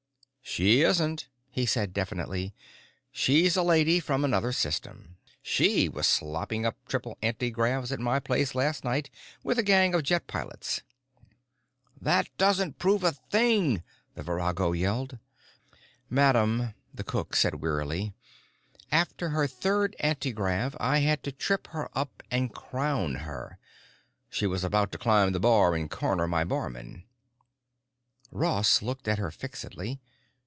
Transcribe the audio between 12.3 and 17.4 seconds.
doesn't prove a thing!" the virago yelled. "Madam," the cook